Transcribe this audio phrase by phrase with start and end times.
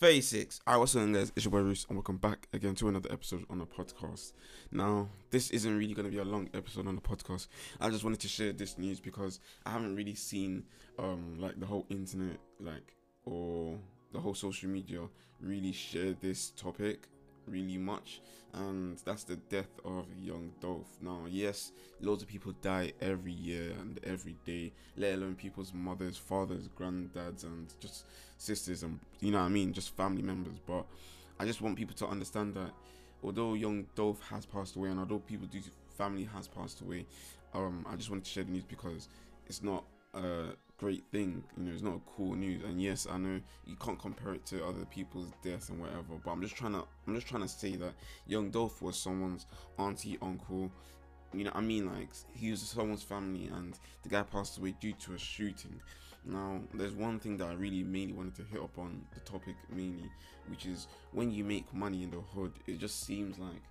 [0.00, 0.60] 36.
[0.66, 3.44] I was saying guys, it's your boy Roos, and welcome back again to another episode
[3.48, 4.32] on the podcast.
[4.72, 7.46] Now, this isn't really going to be a long episode on the podcast.
[7.80, 10.64] I just wanted to share this news because I haven't really seen,
[10.98, 13.78] um, like the whole internet, like, or
[14.12, 15.00] the whole social media
[15.40, 17.08] really share this topic
[17.46, 18.20] really much,
[18.52, 20.88] and that's the death of young Dolph.
[21.00, 26.16] Now, yes, loads of people die every year and every day, let alone people's mothers,
[26.16, 28.06] fathers, granddads, and just
[28.38, 30.58] sisters, and you know what I mean, just family members.
[30.66, 30.86] But
[31.38, 32.70] I just want people to understand that
[33.22, 35.60] although young Dolph has passed away, and although people do
[35.96, 37.06] family has passed away,
[37.54, 39.08] um, I just wanted to share the news because
[39.46, 41.42] it's not uh great thing.
[41.56, 42.62] You know, it's not a cool news.
[42.64, 46.14] And yes, I know you can't compare it to other people's deaths and whatever.
[46.24, 47.94] But I'm just trying to, I'm just trying to say that
[48.26, 49.46] young Dolph was someone's
[49.78, 50.70] auntie, uncle.
[51.32, 54.92] You know, I mean, like he was someone's family, and the guy passed away due
[54.92, 55.80] to a shooting.
[56.26, 59.56] Now, there's one thing that I really mainly wanted to hit up on the topic
[59.68, 60.10] mainly,
[60.48, 63.62] which is when you make money in the hood, it just seems like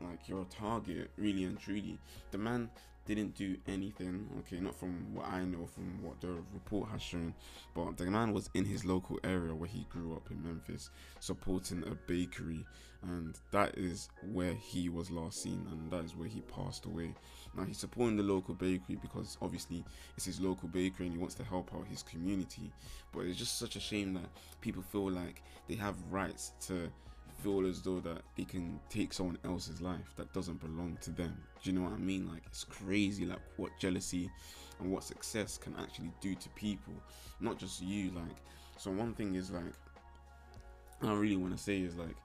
[0.00, 1.98] like you're a target, really and truly.
[2.30, 2.70] The man
[3.14, 4.28] didn't do anything.
[4.40, 7.34] Okay, not from what I know, from what the report has shown,
[7.74, 11.82] but the man was in his local area where he grew up in Memphis, supporting
[11.86, 12.64] a bakery,
[13.02, 17.14] and that is where he was last seen, and that is where he passed away.
[17.56, 19.84] Now he's supporting the local bakery because obviously
[20.16, 22.70] it's his local bakery and he wants to help out his community.
[23.12, 24.28] But it's just such a shame that
[24.60, 26.90] people feel like they have rights to
[27.42, 31.36] feel as though that they can take someone else's life that doesn't belong to them.
[31.62, 32.28] Do you know what I mean?
[32.28, 34.30] Like it's crazy like what jealousy
[34.80, 36.94] and what success can actually do to people,
[37.40, 38.10] not just you.
[38.10, 38.36] Like
[38.76, 39.72] so one thing is like
[41.02, 42.16] I really want to say is like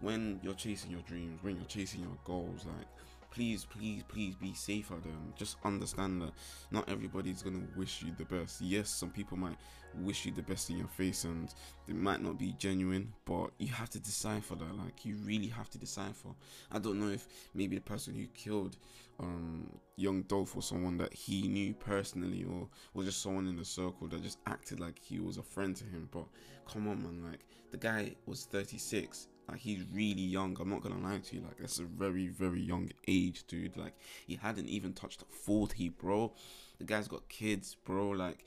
[0.00, 2.86] when you're chasing your dreams, when you're chasing your goals, like
[3.34, 5.12] please, please, please be safe out there.
[5.36, 6.30] Just understand that
[6.70, 8.60] not everybody's gonna wish you the best.
[8.60, 9.56] Yes, some people might
[10.02, 11.52] wish you the best in your face, and
[11.86, 14.78] they might not be genuine, but you have to decipher that.
[14.78, 16.28] Like you really have to decipher.
[16.70, 18.76] I don't know if maybe the person who killed
[19.18, 23.64] um, young Dolph was someone that he knew personally, or was just someone in the
[23.64, 26.08] circle that just acted like he was a friend to him.
[26.12, 26.26] But
[26.70, 27.40] come on, man, like
[27.72, 30.56] the guy was 36 like he's really young.
[30.60, 31.42] I'm not gonna lie to you.
[31.42, 33.76] Like that's a very very young age, dude.
[33.76, 33.94] Like
[34.26, 36.32] he hadn't even touched 40, bro.
[36.78, 38.10] The guy's got kids, bro.
[38.10, 38.44] Like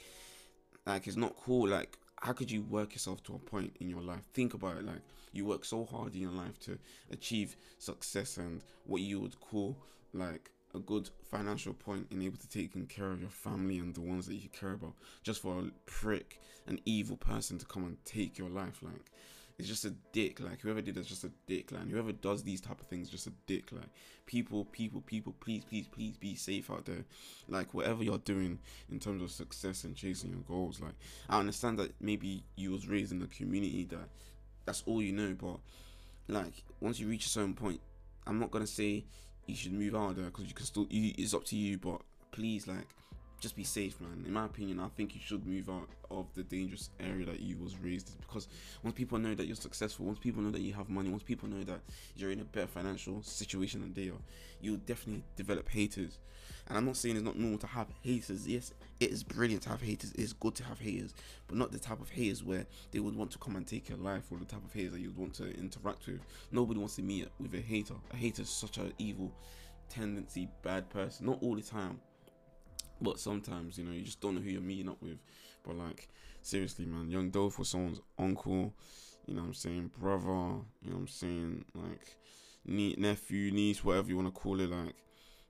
[0.85, 1.67] like it's not cool.
[1.67, 4.21] Like how could you work yourself to a point in your life?
[4.33, 4.85] Think about it.
[4.85, 5.01] Like
[5.33, 6.79] you work so hard in your life to
[7.11, 9.77] achieve success and what you would call
[10.13, 14.01] like a good financial point in able to taking care of your family and the
[14.01, 14.93] ones that you care about
[15.23, 19.11] just for a prick an evil person to come and take your life like
[19.57, 20.39] is just a dick.
[20.39, 21.71] Like whoever did that's just a dick.
[21.71, 23.71] Like whoever does these type of things, just a dick.
[23.71, 23.89] Like
[24.25, 27.05] people, people, people, please, please, please be safe out there.
[27.47, 28.59] Like whatever you're doing
[28.91, 30.79] in terms of success and chasing your goals.
[30.79, 30.95] Like
[31.29, 34.09] I understand that maybe you was raised in a community that
[34.65, 35.59] that's all you know, but
[36.27, 37.79] like once you reach a certain point,
[38.25, 39.05] I'm not gonna say
[39.47, 40.85] you should move out there because you can still.
[40.89, 42.01] You, it's up to you, but
[42.31, 42.87] please like
[43.39, 44.23] just be safe, man.
[44.25, 47.57] In my opinion, I think you should move out of the dangerous area that you
[47.57, 48.47] was raised in because
[48.83, 51.47] once people know that you're successful, once people know that you have money, once people
[51.47, 51.81] know that
[52.15, 54.21] you're in a better financial situation than they are,
[54.61, 56.17] you'll definitely develop haters.
[56.67, 58.47] And I'm not saying it's not normal to have haters.
[58.47, 60.11] Yes, it is brilliant to have haters.
[60.13, 61.13] It's good to have haters,
[61.47, 63.99] but not the type of haters where they would want to come and take your
[63.99, 66.19] life or the type of haters that you would want to interact with.
[66.51, 67.93] Nobody wants to meet with a hater.
[68.11, 69.31] A hater is such an evil
[69.89, 71.27] tendency, bad person.
[71.27, 71.99] Not all the time
[73.01, 75.17] but sometimes, you know, you just don't know who you're meeting up with.
[75.63, 76.09] But like,
[76.41, 78.73] seriously, man, Young Dolph was someone's uncle,
[79.25, 80.27] you know what I'm saying, brother,
[80.81, 82.17] you know what I'm saying, like
[82.65, 84.95] nie- nephew, niece, whatever you want to call it, like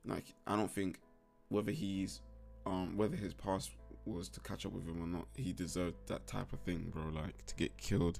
[0.04, 1.00] like I don't think
[1.48, 2.20] whether he's
[2.66, 3.70] um whether his past
[4.04, 7.04] was to catch up with him or not, he deserved that type of thing, bro.
[7.12, 8.18] Like to get killed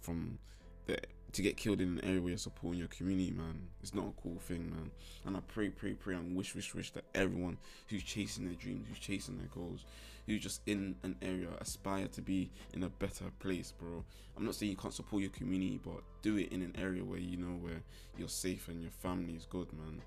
[0.00, 0.38] from
[0.86, 0.98] the
[1.32, 4.22] to get killed in an area where you're supporting your community, man, it's not a
[4.22, 4.90] cool thing, man.
[5.24, 8.86] And I pray, pray, pray, and wish, wish, wish that everyone who's chasing their dreams,
[8.88, 9.84] who's chasing their goals,
[10.26, 14.04] who's just in an area aspire to be in a better place, bro.
[14.36, 17.18] I'm not saying you can't support your community, but do it in an area where
[17.18, 17.82] you know where
[18.16, 20.00] you're safe and your family is good, man.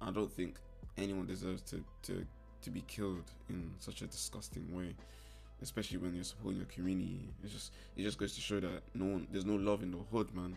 [0.00, 0.58] I don't think
[0.98, 2.26] anyone deserves to to
[2.62, 4.94] to be killed in such a disgusting way
[5.62, 7.28] especially when you're supporting your community.
[7.42, 9.98] It's just it just goes to show that no one there's no love in the
[10.10, 10.56] hood, man.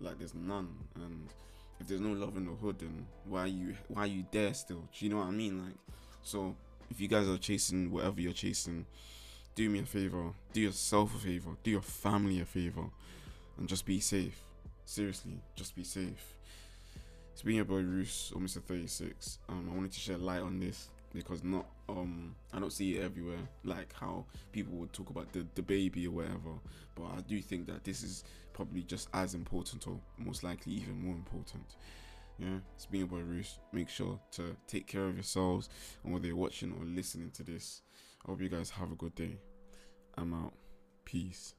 [0.00, 0.68] Like there's none.
[0.96, 1.28] And
[1.80, 4.54] if there's no love in the hood, then why are you why are you there
[4.54, 4.84] still?
[4.98, 5.64] Do you know what I mean?
[5.64, 5.74] Like
[6.22, 6.54] so
[6.90, 8.86] if you guys are chasing whatever you're chasing,
[9.54, 12.84] do me a favor, do yourself a favor, do your family a favor,
[13.58, 14.38] and just be safe.
[14.84, 16.34] Seriously, just be safe.
[17.32, 18.62] It's been your boy Roos or Mr.
[18.62, 19.38] 36.
[19.48, 23.04] Um, I wanted to shed light on this because not um I don't see it
[23.04, 26.58] everywhere like how people would talk about the the baby or whatever.
[26.94, 31.04] But I do think that this is probably just as important or most likely even
[31.04, 31.76] more important.
[32.38, 33.58] Yeah, it's been your boy Roos.
[33.72, 35.68] Make sure to take care of yourselves
[36.02, 37.82] and whether you're watching or listening to this.
[38.24, 39.38] I hope you guys have a good day.
[40.16, 40.54] I'm out.
[41.04, 41.54] Peace.